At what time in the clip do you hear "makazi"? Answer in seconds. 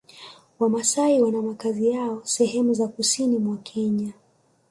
1.41-1.87